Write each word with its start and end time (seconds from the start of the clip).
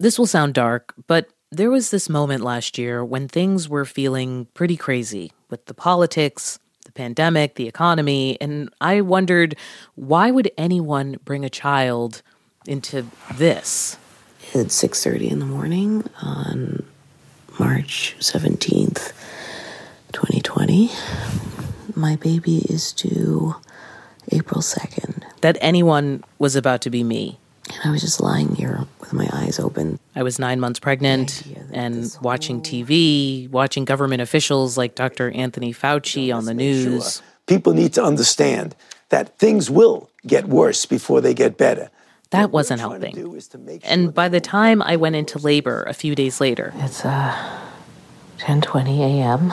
This 0.00 0.18
will 0.18 0.26
sound 0.26 0.54
dark, 0.54 0.94
but 1.06 1.28
there 1.52 1.70
was 1.70 1.90
this 1.90 2.08
moment 2.08 2.42
last 2.42 2.78
year 2.78 3.04
when 3.04 3.28
things 3.28 3.68
were 3.68 3.84
feeling 3.84 4.46
pretty 4.54 4.74
crazy 4.74 5.30
with 5.50 5.66
the 5.66 5.74
politics, 5.74 6.58
the 6.86 6.92
pandemic, 6.92 7.56
the 7.56 7.68
economy, 7.68 8.38
and 8.40 8.70
I 8.80 9.02
wondered 9.02 9.56
why 9.96 10.30
would 10.30 10.50
anyone 10.56 11.18
bring 11.26 11.44
a 11.44 11.50
child 11.50 12.22
into 12.66 13.08
this? 13.34 13.98
It's 14.54 14.74
6:30 14.74 15.30
in 15.30 15.38
the 15.38 15.44
morning 15.44 16.08
on 16.22 16.82
March 17.58 18.16
17th, 18.20 19.12
2020. 20.12 20.90
My 21.94 22.16
baby 22.16 22.64
is 22.70 22.92
due 22.92 23.56
April 24.32 24.62
2nd. 24.62 25.24
That 25.42 25.58
anyone 25.60 26.24
was 26.38 26.56
about 26.56 26.80
to 26.80 26.90
be 26.90 27.04
me. 27.04 27.38
And 27.74 27.88
I 27.88 27.90
was 27.90 28.00
just 28.00 28.20
lying 28.20 28.54
here 28.54 28.86
with 29.00 29.12
my 29.12 29.28
eyes 29.32 29.58
open. 29.58 29.98
I 30.14 30.22
was 30.22 30.38
nine 30.38 30.60
months 30.60 30.78
pregnant 30.80 31.42
and 31.72 32.16
watching 32.22 32.60
TV, 32.60 33.48
watching 33.50 33.84
government 33.84 34.22
officials 34.22 34.76
like 34.76 34.94
Dr. 34.94 35.30
Anthony 35.30 35.72
Fauci 35.72 36.34
on 36.34 36.44
the 36.44 36.54
news. 36.54 37.16
Sure. 37.16 37.24
People 37.46 37.72
need 37.74 37.92
to 37.94 38.02
understand 38.02 38.74
that 39.08 39.38
things 39.38 39.70
will 39.70 40.10
get 40.26 40.46
worse 40.46 40.86
before 40.86 41.20
they 41.20 41.34
get 41.34 41.56
better. 41.56 41.90
That 42.30 42.52
wasn't 42.52 42.80
helping. 42.80 43.14
Sure 43.14 43.58
and 43.82 44.14
by 44.14 44.28
the 44.28 44.40
time 44.40 44.82
I 44.82 44.94
went 44.94 45.16
into 45.16 45.38
labor 45.38 45.82
a 45.82 45.92
few 45.92 46.14
days 46.14 46.40
later, 46.40 46.72
it's 46.76 47.04
uh 47.04 47.60
10:20 48.38 49.00
a.m. 49.00 49.52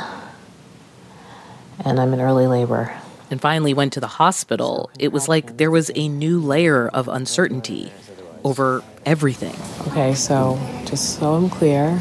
and 1.84 2.00
I'm 2.00 2.14
in 2.14 2.22
early 2.22 2.46
labor. 2.46 2.94
And 3.30 3.42
finally 3.42 3.74
went 3.74 3.94
to 3.94 4.00
the 4.00 4.08
hospital. 4.08 4.90
It 4.98 5.12
was 5.12 5.28
like 5.28 5.58
there 5.58 5.72
was 5.72 5.92
a 5.96 6.08
new 6.08 6.40
layer 6.40 6.88
of 6.88 7.08
uncertainty 7.08 7.92
over 8.44 8.84
everything. 9.06 9.56
Okay, 9.92 10.14
so 10.14 10.58
just 10.86 11.20
so 11.20 11.34
I'm 11.34 11.50
clear, 11.50 12.00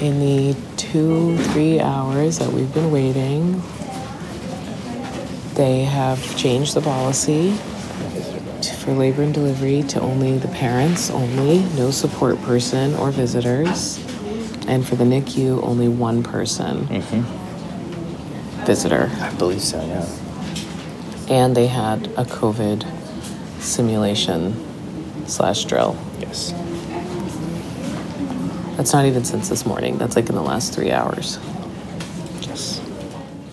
in 0.00 0.20
the 0.20 0.56
two, 0.76 1.36
three 1.36 1.78
hours 1.78 2.38
that 2.38 2.52
we've 2.52 2.72
been 2.72 2.90
waiting, 2.90 3.62
they 5.54 5.84
have 5.84 6.36
changed 6.36 6.74
the 6.74 6.80
policy 6.80 7.52
for 8.80 8.92
labor 8.92 9.22
and 9.22 9.34
delivery 9.34 9.82
to 9.82 10.00
only 10.00 10.38
the 10.38 10.48
parents 10.48 11.10
only, 11.10 11.58
no 11.76 11.90
support 11.90 12.40
person 12.42 12.94
or 12.94 13.10
visitors. 13.10 13.98
And 14.66 14.86
for 14.86 14.96
the 14.96 15.04
NICU, 15.04 15.62
only 15.62 15.88
one 15.88 16.22
person. 16.22 16.86
Mm-hmm. 16.86 18.64
Visitor. 18.64 19.10
I 19.20 19.34
believe 19.34 19.60
so, 19.60 19.84
yeah. 19.84 20.06
And 21.30 21.56
they 21.56 21.68
had 21.68 22.08
a 22.18 22.24
COVID 22.24 22.84
simulation 23.60 24.54
slash 25.26 25.64
drill. 25.64 25.96
Yes. 26.18 26.52
That's 28.76 28.92
not 28.92 29.06
even 29.06 29.24
since 29.24 29.48
this 29.48 29.64
morning. 29.64 29.96
That's 29.96 30.16
like 30.16 30.28
in 30.28 30.34
the 30.34 30.42
last 30.42 30.74
three 30.74 30.90
hours. 30.90 31.38
Yes. 32.40 32.80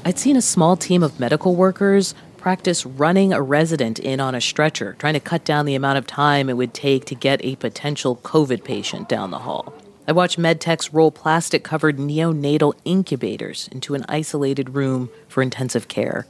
I'd 0.04 0.18
seen 0.18 0.36
a 0.36 0.42
small 0.42 0.76
team 0.76 1.04
of 1.04 1.20
medical 1.20 1.56
workers 1.56 2.16
practice 2.38 2.86
running 2.86 3.34
a 3.34 3.42
resident 3.42 4.00
in 4.00 4.20
on 4.20 4.34
a 4.34 4.42
stretcher, 4.42 4.96
trying 5.00 5.14
to 5.14 5.20
cut 5.20 5.44
down 5.44 5.66
the 5.66 5.76
amount 5.76 5.98
of 5.98 6.08
time 6.08 6.50
it 6.50 6.58
would 6.58 6.74
take 6.74 7.06
to 7.06 7.14
get 7.14 7.44
a 7.44 7.58
potential 7.58 8.16
COVID 8.24 8.64
patient 8.64 9.10
down 9.10 9.32
the 9.32 9.40
hall. 9.40 9.74
I 10.08 10.14
watched 10.14 10.40
medtechs 10.40 10.90
roll 10.94 11.12
plastic 11.12 11.64
covered 11.66 11.98
neonatal 11.98 12.74
incubators 12.86 13.68
into 13.72 13.94
an 13.94 14.06
isolated 14.08 14.76
room 14.76 15.10
for 15.28 15.44
intensive 15.44 15.90
care. 15.90 16.26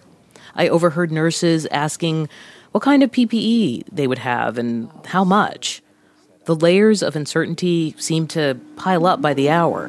I 0.55 0.67
overheard 0.67 1.11
nurses 1.11 1.65
asking 1.67 2.29
what 2.71 2.83
kind 2.83 3.03
of 3.03 3.11
PPE 3.11 3.85
they 3.91 4.07
would 4.07 4.19
have 4.19 4.57
and 4.57 4.89
how 5.05 5.23
much. 5.23 5.81
The 6.45 6.55
layers 6.55 7.03
of 7.03 7.15
uncertainty 7.15 7.93
seemed 7.97 8.29
to 8.31 8.59
pile 8.77 9.05
up 9.05 9.21
by 9.21 9.33
the 9.33 9.49
hour. 9.49 9.85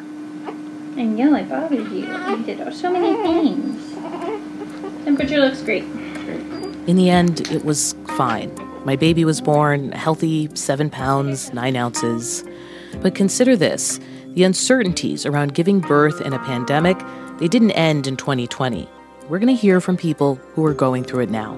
And 0.97 1.17
yeah, 1.17 1.31
I 1.31 1.45
bothered 1.45 1.93
you. 1.93 2.07
You 2.07 2.43
did 2.45 2.75
so 2.75 2.91
many 2.91 3.15
things. 3.23 3.95
Temperature 5.05 5.39
looks 5.39 5.63
great. 5.63 5.85
In 6.89 6.97
the 6.97 7.11
end, 7.11 7.51
it 7.53 7.65
was 7.65 7.95
fine. 8.17 8.53
My 8.85 8.97
baby 8.97 9.25
was 9.25 9.41
born 9.41 9.93
healthy, 9.93 10.49
seven 10.55 10.91
pounds, 10.91 11.53
nine 11.53 11.77
ounces. 11.77 12.45
But 13.01 13.15
consider 13.15 13.55
this 13.55 14.01
the 14.35 14.45
uncertainties 14.45 15.27
around 15.27 15.55
giving 15.55 15.81
birth 15.81 16.21
in 16.21 16.33
a 16.33 16.39
pandemic, 16.39 16.99
they 17.39 17.49
didn't 17.49 17.73
end 17.73 18.07
in 18.07 18.17
2020. 18.17 18.89
We're 19.29 19.39
going 19.39 19.55
to 19.55 19.61
hear 19.61 19.81
from 19.83 19.99
people 19.99 20.37
who 20.55 20.65
are 20.65 20.73
going 20.73 21.05
through 21.05 21.25
it 21.25 21.31
now. 21.31 21.55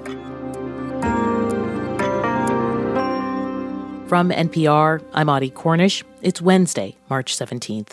From 4.08 4.30
NPR, 4.30 5.04
I'm 5.14 5.28
Audie 5.28 5.50
Cornish. 5.50 6.02
It's 6.20 6.42
Wednesday, 6.42 6.96
March 7.08 7.36
17th. 7.36 7.92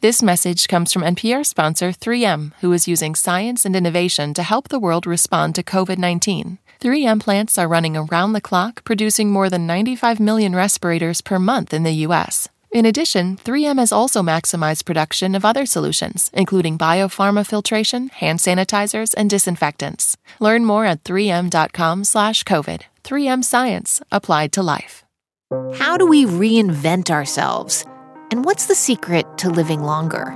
This 0.00 0.20
message 0.20 0.66
comes 0.66 0.92
from 0.92 1.02
NPR 1.02 1.46
sponsor 1.46 1.90
3M, 1.90 2.54
who 2.60 2.72
is 2.72 2.88
using 2.88 3.14
science 3.14 3.64
and 3.64 3.76
innovation 3.76 4.34
to 4.34 4.42
help 4.42 4.66
the 4.66 4.80
world 4.80 5.06
respond 5.06 5.54
to 5.54 5.62
COVID 5.62 5.98
19. 5.98 6.58
3M 6.80 7.20
plants 7.20 7.56
are 7.56 7.68
running 7.68 7.96
around 7.96 8.32
the 8.32 8.40
clock, 8.40 8.82
producing 8.82 9.30
more 9.30 9.48
than 9.48 9.64
95 9.64 10.18
million 10.18 10.56
respirators 10.56 11.20
per 11.20 11.38
month 11.38 11.72
in 11.72 11.84
the 11.84 11.92
U.S. 12.06 12.48
In 12.72 12.86
addition, 12.86 13.36
3M 13.36 13.78
has 13.78 13.92
also 13.92 14.22
maximized 14.22 14.86
production 14.86 15.34
of 15.34 15.44
other 15.44 15.66
solutions, 15.66 16.30
including 16.32 16.78
biopharma 16.78 17.46
filtration, 17.46 18.08
hand 18.08 18.38
sanitizers, 18.38 19.12
and 19.14 19.28
disinfectants. 19.28 20.16
Learn 20.40 20.64
more 20.64 20.86
at 20.86 21.04
3m.com/covid. 21.04 22.82
3M 23.04 23.42
Science 23.42 24.00
applied 24.10 24.52
to 24.54 24.62
life. 24.62 25.04
How 25.74 25.98
do 25.98 26.06
we 26.06 26.24
reinvent 26.24 27.10
ourselves? 27.10 27.84
And 28.30 28.42
what's 28.42 28.64
the 28.64 28.74
secret 28.74 29.26
to 29.38 29.50
living 29.50 29.82
longer? 29.82 30.32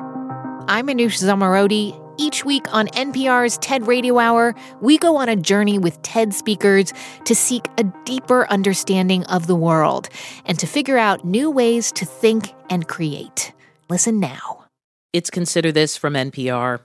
I'm 0.69 0.89
Manoush 0.89 1.23
Zomorodi. 1.23 1.97
Each 2.19 2.45
week 2.45 2.73
on 2.73 2.87
NPR's 2.89 3.59
TED 3.59 3.87
Radio 3.87 4.19
Hour, 4.19 4.55
we 4.81 4.97
go 4.97 5.17
on 5.17 5.29
a 5.29 5.37
journey 5.37 5.79
with 5.79 6.01
TED 6.01 6.33
speakers 6.33 6.93
to 7.25 7.35
seek 7.35 7.69
a 7.77 7.85
deeper 8.05 8.47
understanding 8.49 9.25
of 9.25 9.47
the 9.47 9.55
world 9.55 10.09
and 10.47 10.59
to 10.59 10.67
figure 10.67 10.97
out 10.97 11.25
new 11.27 11.51
ways 11.51 11.93
to 11.93 12.07
think 12.07 12.55
and 12.71 12.89
create. 12.89 13.53
Listen 13.91 14.19
now. 14.19 14.65
It's 15.13 15.29
Consider 15.29 15.73
This 15.73 15.97
from 15.97 16.15
NPR. 16.15 16.81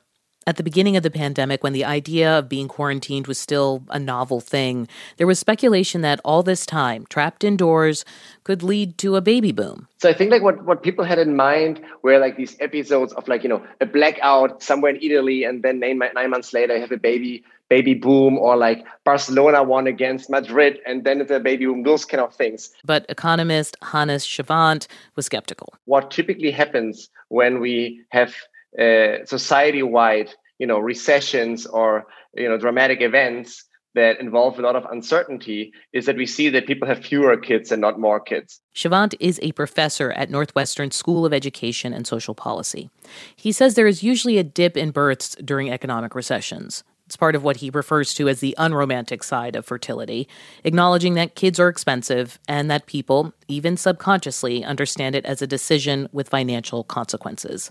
At 0.47 0.57
the 0.57 0.63
beginning 0.63 0.97
of 0.97 1.03
the 1.03 1.12
pandemic, 1.12 1.63
when 1.63 1.74
the 1.74 1.85
idea 1.85 2.40
of 2.40 2.50
being 2.50 2.68
quarantined 2.68 3.28
was 3.28 3.38
still 3.38 3.84
a 3.90 4.00
novel 4.00 4.41
thing, 4.41 4.88
there 5.18 5.28
was 5.28 5.38
speculation 5.38 6.02
that 6.02 6.19
all 6.25 6.41
this 6.41 6.66
time, 6.66 7.06
trapped 7.09 7.44
indoors, 7.44 8.03
could 8.44 8.63
lead 8.63 8.97
to 8.97 9.16
a 9.16 9.22
baby 9.22 9.52
boom. 9.52 9.88
So 10.00 10.09
I 10.09 10.13
think 10.13 10.31
like 10.31 10.41
what, 10.41 10.66
what 10.66 10.81
people 10.81 11.06
had 11.06 11.19
in 11.19 11.35
mind 11.35 11.79
were 12.02 12.18
like 12.18 12.38
these 12.38 12.57
episodes 12.59 13.13
of 13.13 13.28
like, 13.28 13.44
you 13.44 13.50
know, 13.50 13.63
a 13.81 13.85
blackout 13.85 14.63
somewhere 14.63 14.96
in 14.96 15.02
Italy 15.02 15.44
and 15.44 15.62
then 15.62 15.79
nine, 15.79 16.00
nine 16.00 16.31
months 16.31 16.53
later 16.53 16.73
you 16.73 16.81
have 16.81 16.91
a 16.91 16.97
baby 16.97 17.44
baby 17.69 17.94
boom 17.94 18.38
or 18.38 18.58
like 18.58 18.85
Barcelona 19.06 19.63
won 19.63 19.88
against 19.88 20.29
Madrid 20.29 20.79
and 20.85 21.06
then 21.06 21.22
it's 21.22 21.31
a 21.31 21.40
baby 21.40 21.66
boom, 21.66 21.84
those 21.84 22.03
kind 22.03 22.22
of 22.22 22.35
things. 22.35 22.69
But 22.84 23.06
economist 23.08 23.78
Hannes 23.81 24.25
Schwandt 24.25 24.88
was 25.16 25.28
skeptical. 25.28 25.73
What 25.85 26.12
typically 26.12 26.52
happens 26.52 27.09
when 27.29 27.62
we 27.62 28.02
have 28.09 28.35
uh, 28.80 29.26
society-wide, 29.26 30.30
you 30.59 30.68
know, 30.68 30.80
recessions 30.80 31.66
or 31.66 32.06
you 32.34 32.48
know 32.48 32.58
dramatic 32.58 33.02
events 33.02 33.66
that 33.94 34.20
involve 34.20 34.58
a 34.58 34.62
lot 34.62 34.76
of 34.76 34.86
uncertainty 34.86 35.74
is 35.94 36.06
that 36.06 36.16
we 36.16 36.26
see 36.26 36.50
that 36.50 36.68
people 36.68 36.88
have 36.88 37.04
fewer 37.04 37.36
kids 37.36 37.72
and 37.72 37.82
not 37.82 38.00
more 38.00 38.20
kids. 38.20 38.62
Schwandt 38.74 39.16
is 39.20 39.40
a 39.42 39.52
professor 39.52 40.12
at 40.14 40.30
Northwestern 40.30 40.92
School 40.92 41.26
of 41.26 41.34
Education 41.34 41.94
and 41.94 42.08
Social 42.08 42.34
Policy. 42.34 42.90
He 43.36 43.52
says 43.52 43.76
there 43.76 43.88
is 43.88 44.04
usually 44.04 44.38
a 44.38 44.44
dip 44.44 44.78
in 44.78 44.92
births 44.92 45.36
during 45.44 45.70
economic 45.70 46.16
recessions. 46.16 46.84
It's 47.06 47.18
part 47.18 47.36
of 47.36 47.44
what 47.44 47.58
he 47.58 47.70
refers 47.70 48.14
to 48.14 48.30
as 48.30 48.40
the 48.40 48.56
unromantic 48.58 49.22
side 49.22 49.58
of 49.58 49.66
fertility, 49.66 50.30
acknowledging 50.64 51.16
that 51.16 51.36
kids 51.36 51.59
are 51.59 51.68
expensive 51.68 52.40
and 52.48 52.72
that 52.72 52.86
people, 52.86 53.34
even 53.50 53.76
subconsciously, 53.76 54.64
understand 54.64 55.16
it 55.16 55.26
as 55.26 55.41
a 55.41 55.47
decision 55.47 56.08
with 56.14 56.29
financial 56.29 56.85
consequences 56.85 57.70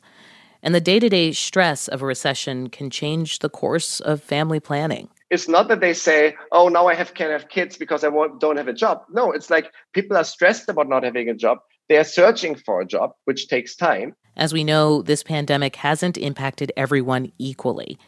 and 0.63 0.75
the 0.75 0.81
day 0.81 0.99
to 0.99 1.09
day 1.09 1.33
stress 1.33 1.89
of 1.89 2.03
a 2.03 2.07
recession 2.07 2.69
can 2.69 2.91
change 2.91 3.39
the 3.39 3.49
course 3.49 4.01
of 4.01 4.23
family 4.23 4.61
planning. 4.61 5.09
It's 5.31 5.49
not 5.49 5.69
that 5.69 5.81
they 5.81 5.95
say, 5.95 6.35
"Oh, 6.51 6.69
now 6.69 6.89
I 6.89 6.95
have 6.95 7.15
can't 7.15 7.31
have 7.31 7.49
kids 7.49 7.77
because 7.77 8.03
I 8.03 8.11
don't 8.41 8.57
have 8.57 8.69
a 8.69 8.73
job." 8.73 9.03
No, 9.11 9.31
it's 9.31 9.51
like 9.51 9.73
people 9.93 10.17
are 10.17 10.25
stressed 10.25 10.69
about 10.69 10.89
not 10.89 11.05
having 11.05 11.29
a 11.29 11.35
job. 11.35 11.59
They 11.89 11.99
are 11.99 12.05
searching 12.05 12.55
for 12.55 12.81
a 12.81 12.87
job, 12.87 13.13
which 13.25 13.49
takes 13.49 13.77
time. 13.77 14.15
As 14.37 14.53
we 14.53 14.65
know, 14.65 15.03
this 15.03 15.23
pandemic 15.23 15.77
hasn't 15.77 16.17
impacted 16.17 16.73
everyone 16.77 17.33
equally. 17.39 17.99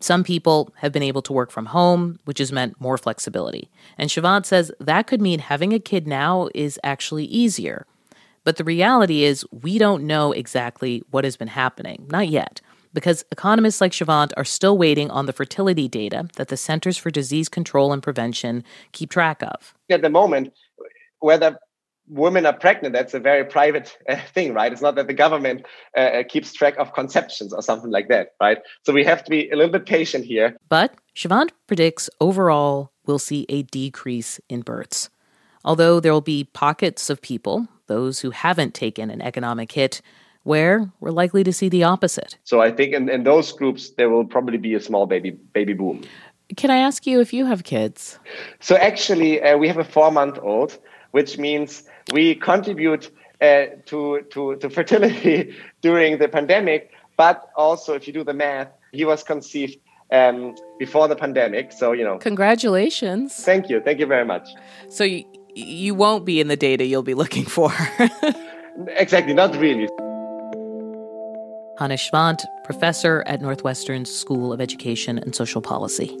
Some 0.00 0.22
people 0.22 0.72
have 0.76 0.92
been 0.92 1.02
able 1.02 1.22
to 1.22 1.32
work 1.32 1.50
from 1.50 1.66
home, 1.66 2.20
which 2.24 2.38
has 2.38 2.52
meant 2.52 2.80
more 2.80 2.98
flexibility. 2.98 3.68
And 3.96 4.10
Schwandt 4.10 4.46
says 4.46 4.70
that 4.78 5.08
could 5.08 5.20
mean 5.20 5.40
having 5.40 5.72
a 5.72 5.80
kid 5.80 6.06
now 6.06 6.48
is 6.54 6.78
actually 6.84 7.24
easier 7.24 7.86
but 8.48 8.56
the 8.56 8.64
reality 8.64 9.24
is, 9.24 9.44
we 9.52 9.76
don't 9.76 10.04
know 10.04 10.32
exactly 10.32 11.02
what 11.10 11.24
has 11.24 11.36
been 11.36 11.48
happening, 11.48 12.06
not 12.10 12.28
yet, 12.28 12.62
because 12.94 13.22
economists 13.30 13.78
like 13.82 13.92
Schwandt 13.92 14.32
are 14.38 14.44
still 14.46 14.78
waiting 14.78 15.10
on 15.10 15.26
the 15.26 15.34
fertility 15.34 15.86
data 15.86 16.30
that 16.36 16.48
the 16.48 16.56
Centers 16.56 16.96
for 16.96 17.10
Disease 17.10 17.50
Control 17.50 17.92
and 17.92 18.02
Prevention 18.02 18.64
keep 18.92 19.10
track 19.10 19.42
of. 19.42 19.74
At 19.90 20.00
the 20.00 20.08
moment, 20.08 20.54
whether 21.18 21.58
women 22.08 22.46
are 22.46 22.54
pregnant, 22.54 22.94
that's 22.94 23.12
a 23.12 23.20
very 23.20 23.44
private 23.44 23.94
uh, 24.08 24.16
thing, 24.32 24.54
right? 24.54 24.72
It's 24.72 24.80
not 24.80 24.94
that 24.94 25.08
the 25.08 25.12
government 25.12 25.66
uh, 25.94 26.00
uh, 26.00 26.22
keeps 26.22 26.50
track 26.54 26.78
of 26.78 26.94
conceptions 26.94 27.52
or 27.52 27.60
something 27.60 27.90
like 27.90 28.08
that, 28.08 28.28
right? 28.40 28.56
So 28.86 28.94
we 28.94 29.04
have 29.04 29.22
to 29.24 29.30
be 29.30 29.50
a 29.50 29.56
little 29.56 29.72
bit 29.72 29.84
patient 29.84 30.24
here. 30.24 30.56
But 30.70 30.94
Schwandt 31.14 31.50
predicts 31.66 32.08
overall 32.18 32.92
we'll 33.04 33.18
see 33.18 33.44
a 33.50 33.64
decrease 33.64 34.40
in 34.48 34.62
births. 34.62 35.10
Although 35.66 36.00
there 36.00 36.14
will 36.14 36.22
be 36.22 36.44
pockets 36.44 37.10
of 37.10 37.20
people, 37.20 37.68
those 37.88 38.20
who 38.20 38.30
haven't 38.30 38.74
taken 38.74 39.10
an 39.10 39.20
economic 39.20 39.72
hit, 39.72 40.00
where 40.44 40.90
we're 41.00 41.10
likely 41.10 41.44
to 41.44 41.52
see 41.52 41.68
the 41.68 41.84
opposite. 41.84 42.38
So 42.44 42.62
I 42.62 42.70
think 42.70 42.94
in, 42.94 43.08
in 43.08 43.24
those 43.24 43.52
groups 43.52 43.90
there 43.90 44.08
will 44.08 44.24
probably 44.24 44.58
be 44.58 44.74
a 44.74 44.80
small 44.80 45.06
baby 45.06 45.30
baby 45.30 45.74
boom. 45.74 46.04
Can 46.56 46.70
I 46.70 46.78
ask 46.78 47.06
you 47.06 47.20
if 47.20 47.32
you 47.32 47.44
have 47.44 47.64
kids? 47.64 48.18
So 48.60 48.76
actually, 48.76 49.42
uh, 49.42 49.58
we 49.58 49.68
have 49.68 49.78
a 49.78 49.84
four 49.84 50.10
month 50.10 50.38
old, 50.42 50.78
which 51.10 51.36
means 51.36 51.82
we 52.12 52.34
contribute 52.34 53.10
uh, 53.40 53.66
to, 53.86 54.22
to, 54.30 54.56
to 54.56 54.70
fertility 54.70 55.54
during 55.82 56.18
the 56.18 56.28
pandemic. 56.28 56.90
But 57.16 57.50
also, 57.56 57.94
if 57.94 58.06
you 58.06 58.12
do 58.12 58.24
the 58.24 58.34
math, 58.34 58.68
he 58.92 59.04
was 59.04 59.22
conceived 59.22 59.76
um, 60.10 60.54
before 60.78 61.08
the 61.08 61.16
pandemic. 61.16 61.72
So, 61.72 61.92
you 61.92 62.04
know. 62.04 62.18
Congratulations. 62.18 63.34
Thank 63.34 63.68
you. 63.68 63.80
Thank 63.80 63.98
you 63.98 64.06
very 64.06 64.24
much. 64.24 64.48
So, 64.88 65.04
you, 65.04 65.24
you 65.58 65.94
won't 65.94 66.24
be 66.24 66.40
in 66.40 66.48
the 66.48 66.56
data 66.56 66.84
you'll 66.84 67.02
be 67.02 67.14
looking 67.14 67.44
for. 67.44 67.72
exactly, 68.88 69.34
not 69.34 69.56
really. 69.56 69.88
Hanne 71.78 71.96
Schwandt, 71.96 72.44
professor 72.64 73.22
at 73.26 73.40
Northwestern's 73.40 74.10
School 74.10 74.52
of 74.52 74.60
Education 74.60 75.18
and 75.18 75.34
Social 75.34 75.62
Policy. 75.62 76.16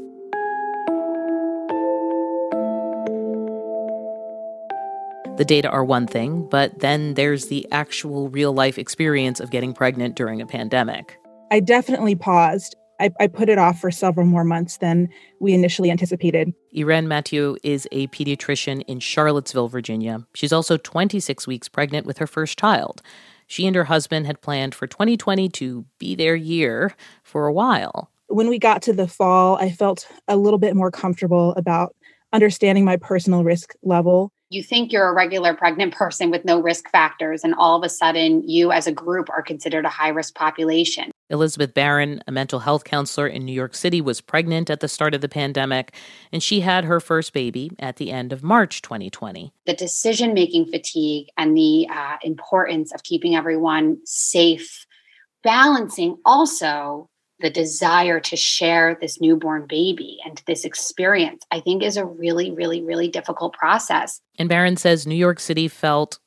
The 5.36 5.44
data 5.44 5.68
are 5.68 5.84
one 5.84 6.08
thing, 6.08 6.48
but 6.48 6.80
then 6.80 7.14
there's 7.14 7.46
the 7.46 7.66
actual 7.70 8.28
real 8.28 8.52
life 8.52 8.76
experience 8.76 9.38
of 9.38 9.50
getting 9.50 9.72
pregnant 9.72 10.16
during 10.16 10.40
a 10.40 10.46
pandemic. 10.46 11.16
I 11.50 11.60
definitely 11.60 12.16
paused. 12.16 12.74
I, 13.00 13.12
I, 13.20 13.26
put 13.26 13.48
it 13.48 13.58
off 13.58 13.80
for 13.80 13.90
several 13.90 14.26
more 14.26 14.44
months 14.44 14.78
than 14.78 15.08
we 15.40 15.52
initially 15.52 15.90
anticipated. 15.90 16.52
Irene 16.76 17.08
Mathieu 17.08 17.56
is 17.62 17.86
a 17.92 18.08
pediatrician 18.08 18.82
in 18.86 19.00
Charlottesville, 19.00 19.68
Virginia. 19.68 20.26
She's 20.34 20.52
also 20.52 20.76
26 20.76 21.46
weeks 21.46 21.68
pregnant 21.68 22.06
with 22.06 22.18
her 22.18 22.26
first 22.26 22.58
child. 22.58 23.02
She 23.46 23.66
and 23.66 23.76
her 23.76 23.84
husband 23.84 24.26
had 24.26 24.42
planned 24.42 24.74
for 24.74 24.86
2020 24.86 25.48
to 25.50 25.84
be 25.98 26.14
their 26.14 26.36
year 26.36 26.94
for 27.22 27.46
a 27.46 27.52
while. 27.52 28.10
When 28.26 28.48
we 28.48 28.58
got 28.58 28.82
to 28.82 28.92
the 28.92 29.08
fall, 29.08 29.56
I 29.56 29.70
felt 29.70 30.06
a 30.26 30.36
little 30.36 30.58
bit 30.58 30.76
more 30.76 30.90
comfortable 30.90 31.54
about 31.54 31.94
understanding 32.32 32.84
my 32.84 32.96
personal 32.96 33.42
risk 33.42 33.74
level 33.82 34.32
you 34.50 34.62
think 34.62 34.92
you're 34.92 35.08
a 35.08 35.14
regular 35.14 35.54
pregnant 35.54 35.94
person 35.94 36.30
with 36.30 36.44
no 36.44 36.60
risk 36.60 36.90
factors, 36.90 37.44
and 37.44 37.54
all 37.54 37.76
of 37.76 37.84
a 37.84 37.88
sudden 37.88 38.48
you 38.48 38.72
as 38.72 38.86
a 38.86 38.92
group 38.92 39.28
are 39.30 39.42
considered 39.42 39.84
a 39.84 39.90
high 39.90 40.08
risk 40.08 40.34
population. 40.34 41.10
Elizabeth 41.30 41.74
Baron, 41.74 42.22
a 42.26 42.32
mental 42.32 42.60
health 42.60 42.84
counselor 42.84 43.26
in 43.26 43.44
New 43.44 43.52
York 43.52 43.74
City, 43.74 44.00
was 44.00 44.20
pregnant 44.20 44.70
at 44.70 44.80
the 44.80 44.88
start 44.88 45.14
of 45.14 45.20
the 45.20 45.28
pandemic, 45.28 45.94
and 46.32 46.42
she 46.42 46.60
had 46.60 46.84
her 46.84 47.00
first 47.00 47.32
baby 47.32 47.70
at 47.78 47.96
the 47.96 48.10
end 48.10 48.32
of 48.32 48.42
March 48.42 48.82
2020. 48.82 49.52
The 49.66 49.74
decision 49.74 50.34
making 50.34 50.66
fatigue 50.66 51.28
and 51.36 51.56
the 51.56 51.86
uh, 51.90 52.16
importance 52.22 52.92
of 52.92 53.02
keeping 53.02 53.36
everyone 53.36 53.98
safe, 54.04 54.86
balancing 55.42 56.16
also 56.24 57.08
the 57.40 57.50
desire 57.50 58.20
to 58.20 58.36
share 58.36 58.98
this 59.00 59.20
newborn 59.20 59.66
baby 59.68 60.18
and 60.24 60.42
this 60.46 60.64
experience, 60.64 61.44
I 61.50 61.60
think 61.60 61.82
is 61.82 61.96
a 61.96 62.04
really, 62.04 62.50
really, 62.50 62.82
really 62.82 63.08
difficult 63.08 63.52
process. 63.52 64.20
And 64.38 64.48
Baron 64.48 64.76
says 64.76 65.06
New 65.06 65.14
York 65.14 65.38
City 65.38 65.68
felt 65.68 66.18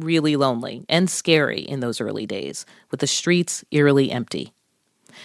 really 0.00 0.36
lonely 0.36 0.84
and 0.88 1.08
scary 1.08 1.60
in 1.60 1.80
those 1.80 2.00
early 2.00 2.26
days, 2.26 2.64
with 2.90 3.00
the 3.00 3.06
streets 3.06 3.64
eerily 3.70 4.10
empty. 4.10 4.52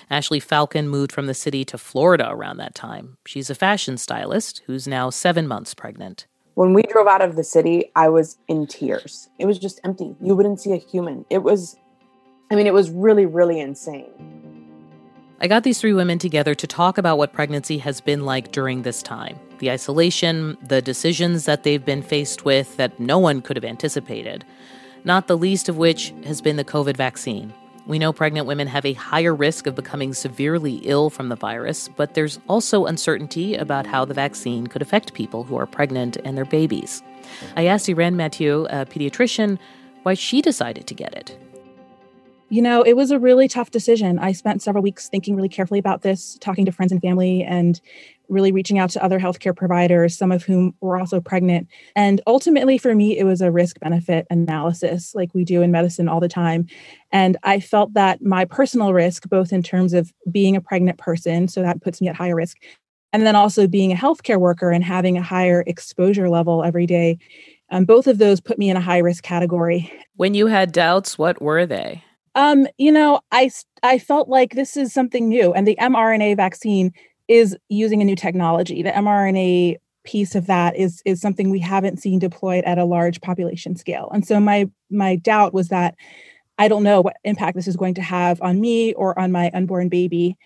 Ashley 0.10 0.40
Falcon 0.40 0.88
moved 0.88 1.12
from 1.12 1.26
the 1.26 1.34
city 1.34 1.66
to 1.66 1.78
Florida 1.78 2.28
around 2.30 2.58
that 2.58 2.76
time. 2.76 3.18
She's 3.26 3.50
a 3.50 3.56
fashion 3.56 3.98
stylist 3.98 4.62
who's 4.68 4.88
now 4.88 5.10
seven 5.10 5.48
months 5.48 5.74
pregnant. 5.74 6.28
When 6.56 6.74
we 6.74 6.84
drove 6.84 7.08
out 7.08 7.22
of 7.22 7.36
the 7.36 7.44
city, 7.44 7.92
I 7.96 8.10
was 8.10 8.38
in 8.48 8.68
tears. 8.68 9.30
It 9.40 9.46
was 9.46 9.58
just 9.58 9.80
empty. 9.84 10.16
You 10.22 10.36
wouldn't 10.36 10.60
see 10.60 10.74
a 10.74 10.78
human. 10.78 11.26
It 11.30 11.44
was, 11.44 11.76
I 12.52 12.56
mean, 12.56 12.68
it 12.68 12.74
was 12.74 12.92
really, 12.92 13.26
really 13.26 13.60
insane. 13.60 14.39
I 15.42 15.48
got 15.48 15.64
these 15.64 15.80
three 15.80 15.94
women 15.94 16.20
together 16.20 16.54
to 16.54 16.68
talk 16.68 16.98
about 16.98 17.18
what 17.18 17.32
pregnancy 17.32 17.78
has 17.78 18.02
been 18.02 18.26
like 18.26 18.52
during 18.52 18.82
this 18.82 19.02
time 19.02 19.40
the 19.60 19.72
isolation, 19.72 20.58
the 20.62 20.82
decisions 20.82 21.46
that 21.46 21.64
they've 21.64 21.84
been 21.84 22.02
faced 22.02 22.46
with 22.46 22.78
that 22.78 22.98
no 22.98 23.20
one 23.20 23.42
could 23.42 23.58
have 23.58 23.66
anticipated, 23.66 24.46
not 25.04 25.28
the 25.28 25.38
least 25.38 25.68
of 25.68 25.78
which 25.78 26.14
has 26.26 26.40
been 26.42 26.56
the 26.56 26.64
COVID 26.64 26.96
vaccine. 26.96 27.54
We 27.86 28.00
know 28.00 28.14
pregnant 28.14 28.48
women 28.48 28.68
have 28.68 28.86
a 28.86 28.94
higher 28.94 29.36
risk 29.36 29.68
of 29.68 29.76
becoming 29.76 30.14
severely 30.14 30.76
ill 30.84 31.10
from 31.10 31.28
the 31.28 31.36
virus, 31.36 31.90
but 31.90 32.14
there's 32.14 32.40
also 32.48 32.86
uncertainty 32.86 33.56
about 33.56 33.86
how 33.86 34.06
the 34.06 34.14
vaccine 34.14 34.68
could 34.68 34.82
affect 34.82 35.14
people 35.14 35.44
who 35.44 35.58
are 35.58 35.66
pregnant 35.66 36.16
and 36.24 36.38
their 36.38 36.46
babies. 36.46 37.04
I 37.58 37.66
asked 37.66 37.90
Irene 37.90 38.16
Mathieu, 38.16 38.66
a 38.70 38.86
pediatrician, 38.86 39.58
why 40.04 40.14
she 40.14 40.42
decided 40.42 40.88
to 40.88 40.94
get 40.94 41.14
it. 41.16 41.38
You 42.52 42.64
know, 42.64 42.82
it 42.82 42.96
was 42.96 43.12
a 43.12 43.20
really 43.20 43.48
tough 43.48 43.70
decision. 43.70 44.18
I 44.18 44.32
spent 44.32 44.64
several 44.64 44.82
weeks 44.82 45.08
thinking 45.08 45.36
really 45.36 45.50
carefully 45.50 45.80
about 45.80 46.02
this, 46.02 46.36
talking 46.42 46.66
to 46.66 46.72
friends 46.72 46.92
and 46.92 47.00
family, 47.00 47.44
and 47.44 47.80
really 48.28 48.52
reaching 48.52 48.80
out 48.80 48.90
to 48.92 49.04
other 49.04 49.20
healthcare 49.20 49.56
providers, 49.56 50.18
some 50.18 50.32
of 50.32 50.44
whom 50.44 50.74
were 50.82 50.98
also 50.98 51.22
pregnant. 51.22 51.68
And 51.96 52.22
ultimately, 52.26 52.80
for 52.80 52.96
me, 52.96 53.20
it 53.20 53.24
was 53.24 53.42
a 53.42 53.52
risk 53.52 53.80
benefit 53.80 54.26
analysis, 54.32 55.14
like 55.14 55.34
we 55.36 55.46
do 55.46 55.62
in 55.62 55.72
medicine 55.72 56.10
all 56.10 56.20
the 56.20 56.28
time. 56.28 56.66
And 57.12 57.38
I 57.44 57.60
felt 57.60 57.94
that 57.94 58.24
my 58.24 58.46
personal 58.46 58.94
risk, 58.94 59.30
both 59.30 59.54
in 59.54 59.62
terms 59.62 59.94
of 59.94 60.12
being 60.32 60.56
a 60.56 60.62
pregnant 60.62 60.98
person, 60.98 61.48
so 61.48 61.62
that 61.62 61.82
puts 61.84 62.02
me 62.02 62.08
at 62.08 62.16
higher 62.16 62.36
risk, 62.36 62.58
and 63.14 63.28
then 63.28 63.36
also 63.36 63.68
being 63.68 63.92
a 63.92 63.96
healthcare 63.96 64.40
worker 64.40 64.72
and 64.72 64.84
having 64.84 65.18
a 65.18 65.24
higher 65.24 65.64
exposure 65.68 66.30
level 66.30 66.64
every 66.64 66.88
day, 66.88 67.20
um, 67.70 67.86
both 67.86 68.08
of 68.08 68.18
those 68.18 68.42
put 68.42 68.58
me 68.58 68.72
in 68.72 68.78
a 68.78 68.82
high 68.82 68.98
risk 68.98 69.24
category. 69.24 69.92
When 70.16 70.34
you 70.34 70.48
had 70.48 70.72
doubts, 70.72 71.18
what 71.18 71.40
were 71.42 71.68
they? 71.68 72.04
Um, 72.40 72.68
you 72.78 72.90
know, 72.90 73.20
I 73.34 73.52
I 73.84 74.00
felt 74.00 74.30
like 74.30 74.56
this 74.56 74.78
is 74.78 74.94
something 74.94 75.28
new, 75.28 75.52
and 75.52 75.68
the 75.68 75.78
mRNA 75.78 76.38
vaccine 76.38 76.94
is 77.28 77.58
using 77.68 78.02
a 78.02 78.06
new 78.06 78.16
technology. 78.16 78.82
The 78.82 78.92
mRNA 78.92 79.76
piece 80.06 80.36
of 80.36 80.48
that 80.48 80.78
is 80.78 81.02
is 81.04 81.20
something 81.20 81.50
we 81.50 81.60
haven't 81.60 82.00
seen 82.00 82.18
deployed 82.18 82.64
at 82.64 82.78
a 82.78 82.86
large 82.86 83.20
population 83.20 83.76
scale. 83.76 84.10
And 84.14 84.26
so 84.26 84.40
my 84.40 84.70
my 84.90 85.18
doubt 85.18 85.54
was 85.54 85.68
that 85.68 85.96
I 86.58 86.70
don't 86.70 86.84
know 86.84 87.02
what 87.02 87.18
impact 87.26 87.58
this 87.58 87.68
is 87.68 87.76
going 87.76 87.96
to 87.96 88.02
have 88.02 88.42
on 88.42 88.62
me 88.62 88.94
or 88.94 89.20
on 89.20 89.34
my 89.34 89.52
unborn 89.54 89.90
baby. 89.90 90.38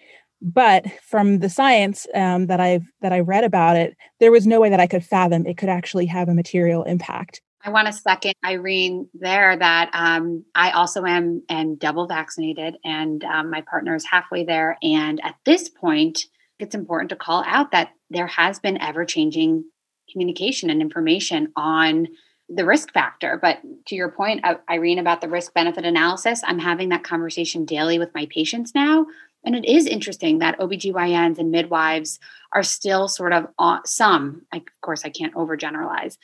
But 0.41 0.85
from 1.03 1.39
the 1.39 1.50
science 1.50 2.07
um, 2.15 2.47
that 2.47 2.59
I've 2.59 2.88
that 3.01 3.13
I 3.13 3.19
read 3.19 3.43
about 3.43 3.77
it, 3.77 3.95
there 4.19 4.31
was 4.31 4.47
no 4.47 4.59
way 4.59 4.71
that 4.71 4.79
I 4.79 4.88
could 4.88 5.05
fathom 5.05 5.45
it 5.45 5.59
could 5.59 5.69
actually 5.69 6.07
have 6.07 6.27
a 6.27 6.33
material 6.33 6.81
impact. 6.85 7.39
I 7.65 7.70
want 7.70 7.88
to 7.88 7.93
second 7.93 8.34
Irene 8.46 9.08
there 9.13 9.55
that 9.55 9.89
um, 9.93 10.43
I 10.53 10.72
also 10.72 11.05
am 11.05 11.43
am 11.48 11.75
double 11.75 12.08
vaccinated, 12.08 12.75
and 12.84 13.24
um, 13.24 13.50
my 13.50 13.62
partner 13.62 13.96
is 13.96 14.05
halfway 14.05 14.43
there. 14.43 14.77
And 14.84 15.24
at 15.24 15.36
this 15.46 15.70
point, 15.70 16.25
it's 16.60 16.75
important 16.75 17.10
to 17.10 17.15
call 17.15 17.43
out 17.46 17.72
that 17.72 17.91
there 18.10 18.27
has 18.27 18.60
been 18.60 18.82
ever 18.82 19.05
changing 19.05 19.63
communication 20.12 20.70
and 20.70 20.82
information 20.82 21.53
on 21.55 22.08
the 22.50 22.65
risk 22.65 22.91
factor. 22.91 23.39
But 23.41 23.60
to 23.88 23.96
your 23.96 24.10
point, 24.10 24.43
uh, 24.43 24.55
Irene, 24.70 25.00
about 25.00 25.22
the 25.22 25.29
risk 25.29 25.53
benefit 25.53 25.86
analysis, 25.86 26.41
I'm 26.46 26.60
having 26.60 26.89
that 26.89 27.03
conversation 27.03 27.63
daily 27.63 27.98
with 27.98 28.13
my 28.13 28.27
patients 28.29 28.75
now. 28.75 29.05
And 29.46 29.55
it 29.55 29.65
is 29.65 29.88
interesting 29.88 30.39
that 30.39 30.60
OBGYNs 30.60 31.38
and 31.38 31.51
midwives 31.51 32.20
are 32.53 32.63
still 32.63 33.08
sort 33.08 33.34
of 33.34 33.48
on, 33.58 33.86
some, 33.86 34.43
of 34.53 34.62
course, 34.82 35.03
I 35.03 35.10
can't 35.10 35.34
overgeneralize, 35.34 36.17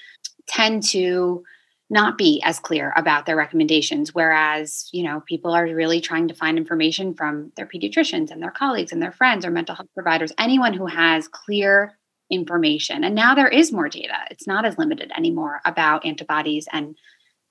tend 0.50 0.84
to 0.84 1.44
not 1.92 2.18
be 2.18 2.42
as 2.46 2.60
clear 2.60 2.94
about 2.96 3.26
their 3.26 3.36
recommendations. 3.36 4.14
Whereas 4.14 4.90
you 4.92 5.04
know 5.04 5.22
people 5.26 5.52
are 5.52 5.66
really 5.66 6.02
trying 6.02 6.28
to 6.28 6.36
find 6.36 6.58
information 6.58 7.14
from 7.14 7.52
their 7.56 7.66
pediatricians 7.66 8.32
and 8.32 8.42
their 8.42 8.52
colleagues 8.52 8.92
and 8.92 9.02
their 9.02 9.12
friends 9.12 9.46
or 9.46 9.52
mental 9.52 9.76
health 9.76 9.90
providers 9.94 10.34
anyone 10.38 10.74
who 10.74 10.86
has 10.86 11.28
clear 11.28 11.98
information. 12.30 13.04
And 13.04 13.16
now 13.16 13.34
there 13.34 13.48
is 13.48 13.72
more 13.72 13.90
data. 13.90 14.14
It's 14.30 14.46
not 14.46 14.66
as 14.66 14.78
limited 14.78 15.12
anymore 15.18 15.62
about 15.66 16.06
antibodies 16.06 16.68
and 16.72 16.96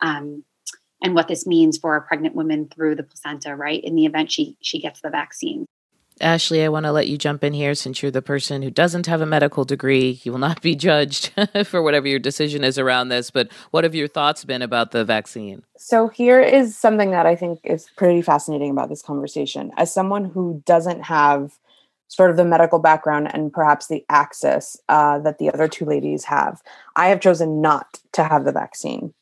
um, 0.00 0.45
and 1.02 1.14
what 1.14 1.28
this 1.28 1.47
means 1.47 1.78
for 1.78 1.97
a 1.97 2.02
pregnant 2.02 2.35
woman 2.35 2.69
through 2.69 2.97
the 2.97 3.02
placenta 3.02 3.57
right? 3.57 3.83
In 3.83 3.95
the 3.95 4.07
event 4.07 4.31
she 4.31 4.57
she 4.61 4.81
gets 4.81 5.00
the 5.00 5.11
vaccine 5.11 5.67
Ashley, 6.20 6.62
I 6.62 6.68
want 6.68 6.84
to 6.87 6.92
let 6.92 7.08
you 7.08 7.18
jump 7.18 7.44
in 7.44 7.52
here 7.52 7.75
since 7.75 8.02
you're 8.02 8.10
the 8.10 8.22
person 8.22 8.62
who 8.62 8.70
doesn't 8.70 9.06
have 9.06 9.20
a 9.20 9.26
medical 9.26 9.64
degree. 9.64 10.20
You 10.22 10.32
will 10.32 10.38
not 10.38 10.62
be 10.62 10.75
judged 10.88 11.32
for 11.64 11.82
whatever 11.82 12.08
your 12.08 12.18
decision 12.18 12.64
is 12.64 12.78
around 12.78 13.08
this, 13.08 13.30
but 13.30 13.50
what 13.70 13.84
have 13.84 13.94
your 13.94 14.08
thoughts 14.08 14.44
been 14.44 14.62
about 14.62 14.90
the 14.90 15.04
vaccine? 15.04 15.62
So, 15.76 16.08
here 16.08 16.40
is 16.40 16.76
something 16.76 17.10
that 17.10 17.26
I 17.26 17.37
think 17.37 17.60
is 17.64 17.88
pretty 17.96 18.22
fascinating 18.22 18.70
about 18.70 18.88
this 18.88 19.02
conversation. 19.02 19.70
As 19.76 19.92
someone 19.92 20.26
who 20.26 20.62
doesn't 20.66 21.02
have 21.02 21.58
sort 22.08 22.30
of 22.30 22.37
the 22.37 22.44
medical 22.44 22.78
background 22.78 23.30
and 23.32 23.52
perhaps 23.52 23.87
the 23.87 24.04
access 24.08 24.76
uh, 24.88 25.18
that 25.20 25.38
the 25.38 25.52
other 25.52 25.68
two 25.68 25.84
ladies 25.84 26.25
have, 26.25 26.62
I 26.96 27.08
have 27.08 27.20
chosen 27.20 27.60
not 27.60 28.00
to 28.12 28.25
have 28.25 28.44
the 28.44 28.52
vaccine. 28.52 29.12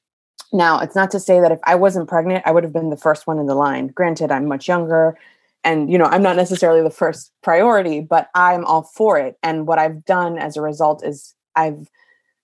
Now, 0.53 0.79
it's 0.79 0.95
not 0.95 1.11
to 1.11 1.21
say 1.21 1.41
that 1.41 1.53
if 1.53 1.59
I 1.65 1.75
wasn't 1.75 2.09
pregnant, 2.09 2.45
I 2.47 2.53
would 2.53 2.63
have 2.63 2.73
been 2.73 2.91
the 2.91 2.97
first 2.97 3.27
one 3.27 3.39
in 3.39 3.47
the 3.47 3.55
line. 3.55 3.89
Granted, 3.89 4.31
I'm 4.31 4.47
much 4.47 4.69
younger 4.69 5.19
and 5.67 5.91
you 5.91 5.99
know, 5.99 6.05
I'm 6.05 6.23
not 6.23 6.37
necessarily 6.37 6.81
the 6.81 6.91
first 6.91 7.33
priority, 7.43 8.01
but 8.01 8.29
I'm 8.35 8.65
all 8.65 8.85
for 8.85 9.19
it. 9.19 9.37
And 9.43 9.67
what 9.67 9.79
I've 9.79 10.05
done 10.05 10.39
as 10.39 10.57
a 10.57 10.63
result 10.63 11.05
is 11.05 11.35
I've 11.57 11.91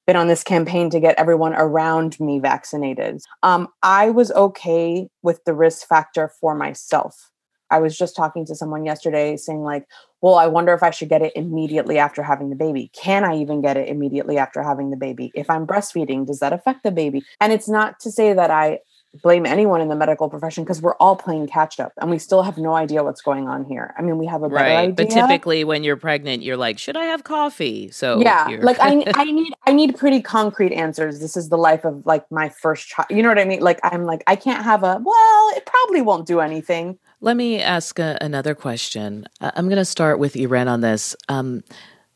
been 0.07 0.17
on 0.17 0.27
this 0.27 0.43
campaign 0.43 0.91
to 0.91 0.99
get 0.99 1.19
everyone 1.19 1.55
around 1.55 2.19
me 2.19 2.41
vaccinated. 2.41 3.21
Um, 3.45 3.69
I 3.83 4.11
was 4.11 4.33
okay 4.33 5.09
with 5.23 5.45
the 5.45 5.55
risk 5.55 5.87
factor 5.87 6.33
for 6.41 6.57
myself. 6.57 7.31
I 7.71 7.79
was 7.79 7.97
just 7.97 8.17
talking 8.17 8.45
to 8.47 8.57
someone 8.57 8.85
yesterday 8.85 9.37
saying, 9.37 9.63
like, 9.63 9.87
well, 10.21 10.35
I 10.35 10.49
wonder 10.49 10.75
if 10.75 10.83
I 10.83 10.91
should 10.91 11.09
get 11.09 11.23
it 11.23 11.33
immediately 11.37 11.99
after 11.99 12.23
having 12.23 12.51
the 12.51 12.57
baby. 12.57 12.91
Can 12.93 13.25
I 13.25 13.37
even 13.37 13.63
get 13.63 13.77
it 13.77 13.89
immediately 13.89 14.37
after 14.37 14.63
having 14.63 14.91
the 14.91 14.97
baby? 14.97 15.31
If 15.35 15.49
I'm 15.49 15.67
breastfeeding, 15.67 16.27
does 16.27 16.41
that 16.41 16.53
affect 16.53 16.83
the 16.83 16.91
baby? 16.91 17.23
And 17.41 17.53
it's 17.53 17.69
not 17.69 18.01
to 18.01 18.11
say 18.11 18.33
that 18.35 18.51
I 18.51 18.81
blame 19.23 19.45
anyone 19.45 19.81
in 19.81 19.89
the 19.89 19.95
medical 19.95 20.29
profession 20.31 20.65
because 20.65 20.81
we're 20.81 20.95
all 20.95 21.17
playing 21.17 21.47
catch 21.47 21.79
up 21.79 21.93
and 21.99 22.11
we 22.11 22.19
still 22.19 22.43
have 22.43 22.57
no 22.57 22.75
idea 22.75 23.05
what's 23.05 23.21
going 23.21 23.47
on 23.47 23.65
here. 23.65 23.95
I 23.99 24.03
mean, 24.03 24.17
we 24.17 24.27
have 24.27 24.43
a 24.43 24.49
better 24.49 24.65
right. 24.65 24.77
idea. 24.79 24.95
But 24.95 25.11
typically 25.11 25.65
when 25.65 25.85
you're 25.85 25.97
pregnant, 25.97 26.43
you're 26.43 26.57
like, 26.57 26.79
should 26.79 26.97
I 26.97 27.05
have 27.05 27.25
coffee? 27.25 27.91
So 27.91 28.21
Yeah. 28.21 28.49
Like 28.61 28.79
I 28.81 29.05
I 29.15 29.25
need 29.25 29.53
I 29.67 29.73
need 29.73 29.97
pretty 29.99 30.23
concrete 30.23 30.73
answers. 30.73 31.21
This 31.21 31.37
is 31.37 31.51
the 31.51 31.59
life 31.59 31.85
of 31.85 32.07
like 32.07 32.31
my 32.31 32.49
first 32.49 32.89
child. 32.89 33.09
You 33.11 33.23
know 33.23 33.29
what 33.29 33.39
I 33.39 33.45
mean? 33.45 33.61
Like 33.61 33.81
I'm 33.83 34.05
like 34.05 34.23
I 34.27 34.37
can't 34.37 34.65
have 34.65 34.83
a 34.83 35.01
well, 35.03 35.51
it 35.57 35.67
probably 35.67 36.01
won't 36.01 36.27
do 36.27 36.41
anything. 36.41 36.99
Let 37.21 37.37
me 37.37 37.61
ask 37.61 37.99
a, 38.01 38.19
another 38.21 38.55
question. 38.55 39.27
I'm 39.41 39.67
going 39.67 39.77
to 39.77 39.85
start 39.85 40.19
with 40.19 40.37
Irene 40.37 40.67
on 40.67 40.81
this. 40.81 41.15
Um, 41.29 41.63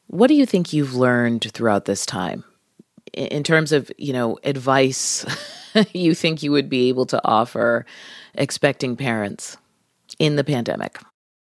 what 0.08 0.26
do 0.26 0.34
you 0.34 0.44
think 0.44 0.72
you've 0.72 0.96
learned 0.96 1.50
throughout 1.52 1.84
this 1.84 2.04
time 2.04 2.42
in 3.12 3.44
terms 3.44 3.70
of, 3.70 3.90
you 3.98 4.12
know, 4.12 4.36
advice 4.42 5.24
you 5.92 6.14
think 6.14 6.42
you 6.42 6.52
would 6.52 6.68
be 6.68 6.88
able 6.88 7.06
to 7.06 7.20
offer 7.24 7.84
expecting 8.34 8.96
parents 8.96 9.56
in 10.18 10.36
the 10.36 10.44
pandemic? 10.44 11.00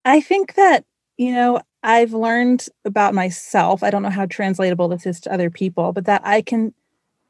I 0.04 0.20
think 0.20 0.54
that, 0.54 0.84
you 1.16 1.32
know, 1.32 1.60
I've 1.82 2.12
learned 2.12 2.66
about 2.84 3.14
myself. 3.14 3.82
I 3.82 3.90
don't 3.90 4.02
know 4.02 4.10
how 4.10 4.26
translatable 4.26 4.88
this 4.88 5.06
is 5.06 5.20
to 5.20 5.32
other 5.32 5.50
people, 5.50 5.92
but 5.92 6.04
that 6.06 6.22
I 6.24 6.42
can 6.42 6.74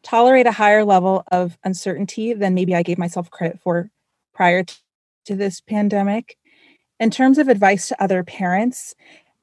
tolerate 0.03 0.47
a 0.47 0.53
higher 0.53 0.85
level 0.85 1.25
of 1.31 1.59
uncertainty 1.63 2.33
than 2.33 2.55
maybe 2.55 2.75
I 2.75 2.83
gave 2.83 2.99
myself 2.99 3.31
credit 3.31 3.61
for 3.61 3.91
prior 4.35 4.65
to 5.27 5.37
this 5.37 5.61
pandemic. 5.61 6.37
In 6.99 7.11
terms 7.11 7.39
of 7.39 7.49
advice 7.49 7.89
to 7.89 8.03
other 8.03 8.25
parents, 8.25 8.95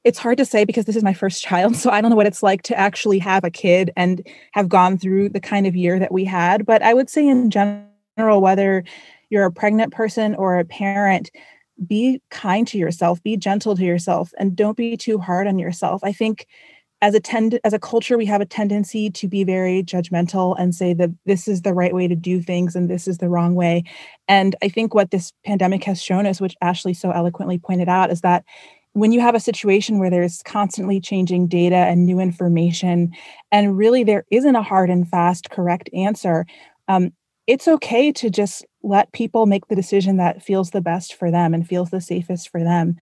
it's 0.07 0.17
hard 0.17 0.37
to 0.37 0.45
say 0.45 0.63
because 0.63 0.85
this 0.85 0.95
is 0.95 1.03
my 1.03 1.13
first 1.13 1.43
child. 1.43 1.75
So 1.75 1.91
I 1.91 1.99
don't 1.99 2.09
know 2.09 2.15
what 2.15 2.27
it's 2.27 2.41
like 2.41 2.63
to 2.63 2.79
actually 2.79 3.19
have 3.19 3.43
a 3.43 3.51
kid 3.51 3.91
and 3.97 4.25
have 4.53 4.69
gone 4.69 4.97
through 4.97 5.29
the 5.29 5.41
kind 5.41 5.67
of 5.67 5.75
year 5.75 5.99
that 5.99 6.13
we 6.13 6.23
had. 6.23 6.65
But 6.65 6.81
I 6.81 6.93
would 6.93 7.09
say, 7.09 7.27
in 7.27 7.49
general, 7.49 8.41
whether 8.41 8.85
you're 9.29 9.45
a 9.45 9.51
pregnant 9.51 9.93
person 9.93 10.33
or 10.35 10.57
a 10.57 10.65
parent, 10.65 11.29
be 11.85 12.21
kind 12.31 12.65
to 12.69 12.77
yourself, 12.77 13.21
be 13.21 13.35
gentle 13.35 13.75
to 13.75 13.83
yourself, 13.83 14.31
and 14.39 14.55
don't 14.55 14.77
be 14.77 14.95
too 14.95 15.19
hard 15.19 15.45
on 15.45 15.59
yourself. 15.59 16.01
I 16.03 16.13
think 16.13 16.47
as 17.01 17.13
a 17.13 17.19
tend 17.19 17.59
as 17.63 17.73
a 17.73 17.79
culture 17.79 18.17
we 18.17 18.25
have 18.25 18.41
a 18.41 18.45
tendency 18.45 19.09
to 19.11 19.27
be 19.27 19.43
very 19.43 19.83
judgmental 19.83 20.55
and 20.57 20.73
say 20.73 20.93
that 20.93 21.11
this 21.25 21.47
is 21.47 21.61
the 21.61 21.73
right 21.73 21.93
way 21.93 22.07
to 22.07 22.15
do 22.15 22.41
things 22.41 22.75
and 22.75 22.89
this 22.89 23.07
is 23.07 23.19
the 23.19 23.29
wrong 23.29 23.53
way 23.53 23.83
and 24.27 24.55
i 24.63 24.67
think 24.67 24.95
what 24.95 25.11
this 25.11 25.31
pandemic 25.45 25.83
has 25.83 26.01
shown 26.01 26.25
us 26.25 26.41
which 26.41 26.55
ashley 26.61 26.95
so 26.95 27.11
eloquently 27.11 27.59
pointed 27.59 27.87
out 27.87 28.09
is 28.11 28.21
that 28.21 28.43
when 28.94 29.12
you 29.12 29.22
have 29.22 29.36
a 29.36 29.39
situation 29.39 30.00
where 30.00 30.10
there's 30.10 30.41
constantly 30.44 31.00
changing 31.00 31.48
data 31.48 31.75
and 31.75 32.06
new 32.06 32.20
information, 32.20 33.12
and 33.51 33.77
really 33.77 34.03
there 34.03 34.25
isn't 34.32 34.56
a 34.56 34.63
hard 34.63 34.89
and 34.89 35.08
fast 35.08 35.50
correct 35.50 35.89
answer, 35.94 36.46
um, 36.88 37.12
it's 37.46 37.67
okay 37.67 38.12
to 38.12 38.29
just 38.29 38.65
let 38.84 39.12
people 39.13 39.46
make 39.46 39.67
the 39.67 39.75
decision 39.75 40.17
that 40.17 40.44
feels 40.44 40.72
the 40.72 40.82
best 40.82 41.13
for 41.13 41.32
them 41.32 41.53
and 41.53 41.67
feels 41.67 41.89
the 41.89 42.01
safest 42.01 42.50
for 42.50 42.63
them. 42.63 42.98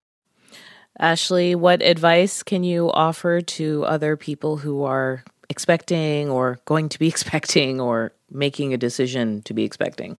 Ashley, 0.99 1.55
what 1.55 1.81
advice 1.81 2.43
can 2.43 2.63
you 2.63 2.91
offer 2.91 3.41
to 3.41 3.83
other 3.85 4.15
people 4.15 4.57
who 4.57 4.83
are 4.83 5.23
expecting 5.49 6.29
or 6.29 6.59
going 6.65 6.89
to 6.89 6.99
be 6.99 7.07
expecting 7.15 7.81
or 7.81 8.13
making 8.29 8.73
a 8.73 8.77
decision 8.77 9.41
to 9.43 9.53
be 9.53 9.63
expecting? 9.63 10.17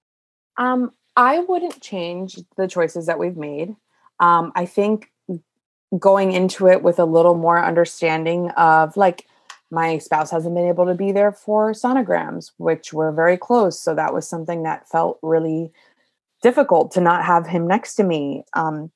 Um, 0.58 0.92
I 1.16 1.40
wouldn't 1.40 1.80
change 1.80 2.38
the 2.56 2.68
choices 2.68 3.06
that 3.06 3.18
we've 3.18 3.37
made. 3.37 3.75
Um, 4.20 4.52
I 4.54 4.66
think 4.66 5.11
going 5.98 6.32
into 6.32 6.68
it 6.68 6.82
with 6.82 6.98
a 6.98 7.04
little 7.04 7.34
more 7.34 7.64
understanding 7.64 8.50
of 8.50 8.96
like 8.96 9.26
my 9.70 9.98
spouse 9.98 10.30
hasn't 10.30 10.54
been 10.54 10.68
able 10.68 10.86
to 10.86 10.94
be 10.94 11.12
there 11.12 11.32
for 11.32 11.72
sonograms 11.72 12.52
which 12.58 12.92
were 12.92 13.12
very 13.12 13.36
close. 13.36 13.80
So 13.80 13.94
that 13.94 14.14
was 14.14 14.28
something 14.28 14.62
that 14.62 14.88
felt 14.88 15.18
really 15.22 15.72
difficult 16.42 16.92
to 16.92 17.00
not 17.00 17.24
have 17.24 17.46
him 17.46 17.66
next 17.66 17.94
to 17.96 18.04
me. 18.04 18.44
Um, 18.54 18.90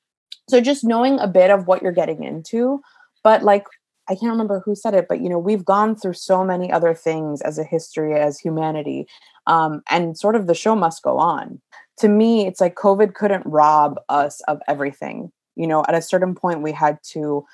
so 0.51 0.59
just 0.59 0.83
knowing 0.83 1.17
a 1.19 1.27
bit 1.27 1.49
of 1.49 1.67
what 1.67 1.81
you're 1.81 1.91
getting 1.91 2.23
into 2.23 2.81
but 3.23 3.43
like 3.43 3.65
i 4.09 4.15
can't 4.15 4.31
remember 4.31 4.61
who 4.65 4.75
said 4.75 4.93
it 4.93 5.05
but 5.07 5.21
you 5.21 5.29
know 5.29 5.39
we've 5.39 5.65
gone 5.65 5.95
through 5.95 6.13
so 6.13 6.43
many 6.43 6.71
other 6.71 6.93
things 6.93 7.41
as 7.41 7.57
a 7.57 7.63
history 7.63 8.13
as 8.13 8.39
humanity 8.39 9.07
um, 9.47 9.81
and 9.89 10.17
sort 10.17 10.35
of 10.35 10.45
the 10.45 10.53
show 10.53 10.75
must 10.75 11.01
go 11.01 11.17
on. 11.17 11.59
To 11.99 12.07
me 12.07 12.47
it's 12.47 12.61
like 12.61 12.75
covid 12.75 13.13
couldn't 13.13 13.45
rob 13.45 13.99
us 14.09 14.41
of 14.47 14.59
everything 14.67 15.31
you 15.55 15.67
know 15.67 15.83
at 15.87 15.95
a 15.95 16.01
certain 16.01 16.35
point 16.35 16.61
we 16.61 16.71
had 16.71 16.99
to 17.03 17.45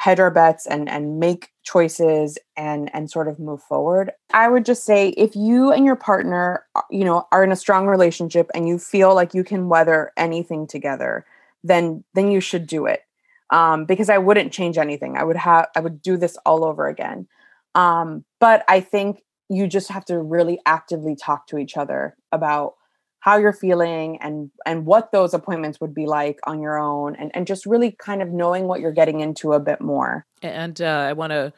hedge 0.00 0.18
our 0.18 0.30
bets 0.30 0.66
and 0.66 0.88
and 0.88 1.20
make 1.20 1.50
choices 1.62 2.38
and 2.56 2.90
and 2.94 3.10
sort 3.10 3.28
of 3.28 3.38
move 3.38 3.62
forward. 3.62 4.10
I 4.32 4.48
would 4.48 4.64
just 4.64 4.84
say 4.84 5.10
if 5.10 5.36
you 5.36 5.72
and 5.72 5.84
your 5.84 5.94
partner 5.94 6.64
uh, 6.74 6.80
you 6.90 7.04
know 7.04 7.28
are 7.32 7.44
in 7.44 7.52
a 7.52 7.56
strong 7.56 7.86
relationship 7.86 8.50
and 8.54 8.66
you 8.66 8.78
feel 8.78 9.14
like 9.14 9.34
you 9.34 9.44
can 9.44 9.68
weather 9.68 10.12
anything 10.16 10.66
together 10.66 11.26
then 11.62 12.02
then 12.14 12.30
you 12.30 12.40
should 12.40 12.66
do 12.66 12.86
it. 12.86 13.02
Um, 13.50 13.84
because 13.84 14.08
i 14.08 14.16
wouldn't 14.16 14.52
change 14.52 14.78
anything. 14.78 15.16
I 15.18 15.24
would 15.24 15.36
have 15.36 15.68
i 15.76 15.80
would 15.80 16.00
do 16.00 16.16
this 16.16 16.38
all 16.46 16.64
over 16.64 16.88
again. 16.88 17.28
Um, 17.74 18.24
but 18.38 18.64
i 18.68 18.80
think 18.80 19.22
you 19.50 19.66
just 19.66 19.90
have 19.90 20.06
to 20.06 20.18
really 20.18 20.60
actively 20.64 21.14
talk 21.14 21.46
to 21.48 21.58
each 21.58 21.76
other 21.76 22.16
about 22.32 22.74
how 23.20 23.36
you're 23.36 23.52
feeling 23.52 24.18
and 24.20 24.50
and 24.66 24.86
what 24.86 25.12
those 25.12 25.32
appointments 25.32 25.80
would 25.80 25.94
be 25.94 26.06
like 26.06 26.40
on 26.44 26.60
your 26.60 26.78
own 26.78 27.14
and 27.16 27.30
and 27.34 27.46
just 27.46 27.66
really 27.66 27.92
kind 27.92 28.22
of 28.22 28.30
knowing 28.30 28.66
what 28.66 28.80
you're 28.80 28.92
getting 28.92 29.20
into 29.20 29.52
a 29.52 29.60
bit 29.60 29.80
more. 29.80 30.26
And 30.42 30.80
uh, 30.80 31.06
i 31.08 31.12
want 31.12 31.30
to 31.30 31.52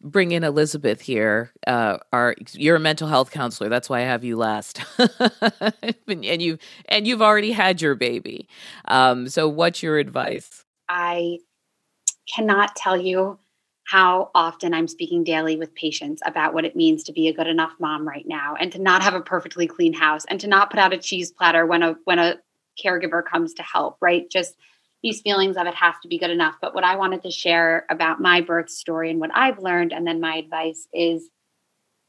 bring 0.00 0.30
in 0.30 0.44
elizabeth 0.44 1.00
here 1.00 1.52
uh, 1.66 1.98
our 2.12 2.36
you're 2.52 2.76
a 2.76 2.80
mental 2.80 3.08
health 3.08 3.32
counselor 3.32 3.68
that's 3.68 3.90
why 3.90 3.98
i 3.98 4.02
have 4.02 4.24
you 4.24 4.36
last. 4.36 4.80
And 6.08 6.42
you 6.42 6.58
and 6.86 7.06
you've 7.06 7.22
already 7.22 7.52
had 7.52 7.80
your 7.82 7.94
baby. 7.94 8.48
Um, 8.86 9.28
so 9.28 9.46
what's 9.46 9.82
your 9.82 9.98
advice? 9.98 10.64
I 10.88 11.38
cannot 12.34 12.74
tell 12.76 12.96
you 12.96 13.38
how 13.88 14.30
often 14.34 14.74
I'm 14.74 14.86
speaking 14.86 15.24
daily 15.24 15.56
with 15.56 15.74
patients 15.74 16.20
about 16.26 16.52
what 16.52 16.66
it 16.66 16.76
means 16.76 17.04
to 17.04 17.12
be 17.12 17.28
a 17.28 17.32
good 17.32 17.46
enough 17.46 17.72
mom 17.80 18.06
right 18.06 18.26
now 18.26 18.54
and 18.54 18.70
to 18.72 18.78
not 18.78 19.02
have 19.02 19.14
a 19.14 19.22
perfectly 19.22 19.66
clean 19.66 19.94
house 19.94 20.26
and 20.28 20.38
to 20.40 20.46
not 20.46 20.68
put 20.68 20.78
out 20.78 20.92
a 20.92 20.98
cheese 20.98 21.32
platter 21.32 21.64
when 21.64 21.82
a 21.82 21.96
when 22.04 22.18
a 22.18 22.36
caregiver 22.84 23.24
comes 23.24 23.54
to 23.54 23.62
help, 23.62 23.96
right? 24.02 24.28
Just 24.30 24.56
these 25.02 25.22
feelings 25.22 25.56
of 25.56 25.66
it 25.66 25.74
has 25.74 25.94
to 26.02 26.08
be 26.08 26.18
good 26.18 26.30
enough. 26.30 26.56
But 26.60 26.74
what 26.74 26.84
I 26.84 26.96
wanted 26.96 27.22
to 27.22 27.30
share 27.30 27.86
about 27.88 28.20
my 28.20 28.42
birth 28.42 28.68
story 28.68 29.10
and 29.10 29.20
what 29.20 29.30
I've 29.32 29.58
learned, 29.58 29.94
and 29.94 30.06
then 30.06 30.20
my 30.20 30.36
advice 30.36 30.86
is 30.92 31.30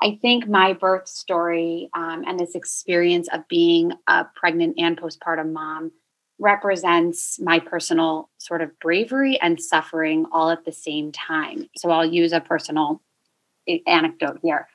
I 0.01 0.19
think 0.21 0.49
my 0.49 0.73
birth 0.73 1.07
story 1.07 1.89
um, 1.93 2.25
and 2.27 2.37
this 2.37 2.55
experience 2.55 3.29
of 3.31 3.47
being 3.47 3.93
a 4.05 4.25
pregnant 4.35 4.75
and 4.77 4.99
postpartum 4.99 5.53
mom 5.53 5.93
represents 6.39 7.39
my 7.39 7.59
personal 7.59 8.29
sort 8.37 8.61
of 8.61 8.77
bravery 8.79 9.39
and 9.41 9.61
suffering 9.61 10.25
all 10.31 10.49
at 10.49 10.65
the 10.65 10.71
same 10.71 11.11
time. 11.11 11.69
So 11.77 11.91
I'll 11.91 12.05
use 12.05 12.31
a 12.31 12.39
personal 12.39 13.01
anecdote 13.85 14.39
here. 14.41 14.67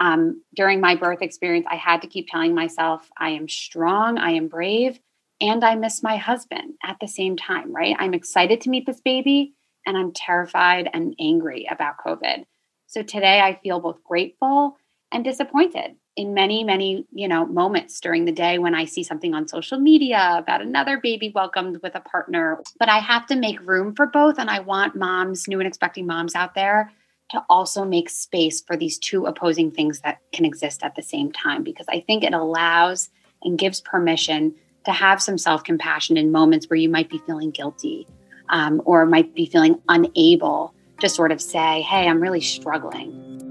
Um, 0.00 0.42
during 0.54 0.80
my 0.80 0.94
birth 0.94 1.22
experience, 1.22 1.66
I 1.68 1.74
had 1.74 2.02
to 2.02 2.08
keep 2.08 2.28
telling 2.28 2.54
myself, 2.54 3.10
I 3.18 3.30
am 3.30 3.48
strong, 3.48 4.16
I 4.16 4.30
am 4.30 4.46
brave, 4.46 5.00
and 5.40 5.64
I 5.64 5.74
miss 5.74 6.02
my 6.02 6.16
husband 6.16 6.74
at 6.84 6.98
the 7.00 7.08
same 7.08 7.36
time, 7.36 7.74
right? 7.74 7.96
I'm 7.98 8.14
excited 8.14 8.60
to 8.62 8.70
meet 8.70 8.86
this 8.86 9.00
baby, 9.00 9.54
and 9.86 9.96
I'm 9.96 10.12
terrified 10.12 10.88
and 10.92 11.16
angry 11.20 11.66
about 11.70 11.98
COVID. 12.04 12.44
So 12.86 13.02
today 13.02 13.40
I 13.40 13.58
feel 13.60 13.80
both 13.80 14.02
grateful 14.04 14.76
and 15.12 15.24
disappointed 15.24 15.96
in 16.18 16.34
many 16.34 16.64
many 16.64 17.06
you 17.12 17.28
know 17.28 17.46
moments 17.46 18.00
during 18.00 18.24
the 18.24 18.32
day 18.32 18.58
when 18.58 18.74
i 18.74 18.84
see 18.84 19.04
something 19.04 19.34
on 19.34 19.46
social 19.46 19.78
media 19.78 20.34
about 20.36 20.60
another 20.60 20.98
baby 20.98 21.30
welcomed 21.32 21.78
with 21.80 21.94
a 21.94 22.00
partner. 22.00 22.60
But 22.78 22.88
i 22.88 22.98
have 22.98 23.24
to 23.28 23.36
make 23.36 23.66
room 23.66 23.94
for 23.94 24.06
both 24.06 24.36
and 24.38 24.50
i 24.50 24.58
want 24.58 24.96
moms 24.96 25.46
new 25.46 25.60
and 25.60 25.68
expecting 25.68 26.06
moms 26.06 26.34
out 26.34 26.56
there 26.56 26.90
to 27.30 27.44
also 27.48 27.84
make 27.84 28.10
space 28.10 28.60
for 28.60 28.76
these 28.76 28.98
two 28.98 29.26
opposing 29.26 29.70
things 29.70 30.00
that 30.00 30.18
can 30.32 30.44
exist 30.44 30.82
at 30.82 30.96
the 30.96 31.02
same 31.02 31.30
time 31.30 31.62
because 31.62 31.86
i 31.88 32.00
think 32.00 32.24
it 32.24 32.34
allows 32.34 33.10
and 33.44 33.56
gives 33.56 33.80
permission 33.80 34.52
to 34.84 34.90
have 34.90 35.22
some 35.22 35.38
self-compassion 35.38 36.16
in 36.16 36.32
moments 36.32 36.68
where 36.68 36.78
you 36.78 36.88
might 36.88 37.08
be 37.08 37.18
feeling 37.18 37.52
guilty 37.52 38.08
um, 38.48 38.82
or 38.84 39.06
might 39.06 39.34
be 39.36 39.46
feeling 39.46 39.80
unable 39.88 40.74
to 40.98 41.08
sort 41.08 41.30
of 41.30 41.40
say 41.40 41.80
hey 41.82 42.08
i'm 42.08 42.20
really 42.20 42.40
struggling 42.40 43.47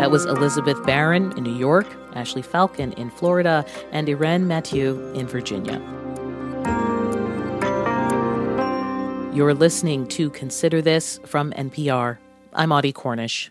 That 0.00 0.10
was 0.10 0.24
Elizabeth 0.24 0.82
Baron 0.86 1.36
in 1.36 1.44
New 1.44 1.54
York, 1.54 1.86
Ashley 2.14 2.40
Falcon 2.40 2.94
in 2.94 3.10
Florida, 3.10 3.66
and 3.92 4.08
Irene 4.08 4.48
Mathieu 4.48 4.98
in 5.12 5.26
Virginia. 5.26 5.78
You're 9.34 9.52
listening 9.52 10.06
to 10.08 10.30
Consider 10.30 10.80
This 10.80 11.20
from 11.26 11.52
NPR. 11.52 12.16
I'm 12.54 12.72
Audie 12.72 12.94
Cornish. 12.94 13.50